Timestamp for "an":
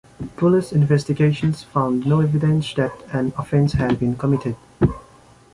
3.13-3.33